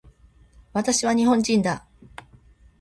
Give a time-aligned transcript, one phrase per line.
[0.73, 1.85] 私は日本人だ